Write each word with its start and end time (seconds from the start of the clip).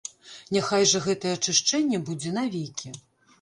Няхай 0.55 0.87
жа 0.91 1.01
гэтае 1.07 1.33
ачышчэнне 1.37 2.01
будзе 2.09 2.33
навекі. 2.39 2.93